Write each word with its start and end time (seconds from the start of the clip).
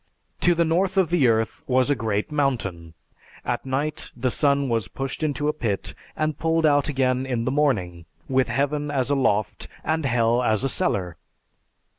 To 0.39 0.55
the 0.55 0.65
north 0.65 0.97
of 0.97 1.11
the 1.11 1.27
earth 1.27 1.63
was 1.67 1.91
a 1.91 1.95
great 1.95 2.31
mountain; 2.31 2.95
at 3.45 3.67
night 3.67 4.11
the 4.17 4.31
sun 4.31 4.67
was 4.67 4.87
pushed 4.87 5.21
into 5.21 5.47
a 5.47 5.53
pit 5.53 5.93
and 6.15 6.39
pulled 6.39 6.65
out 6.65 6.89
again 6.89 7.27
in 7.27 7.45
the 7.45 7.51
morning, 7.51 8.05
with 8.27 8.47
heaven 8.47 8.89
as 8.89 9.11
a 9.11 9.15
loft 9.15 9.67
and 9.83 10.03
hell 10.07 10.41
as 10.41 10.63
a 10.63 10.69
cellar. 10.69 11.17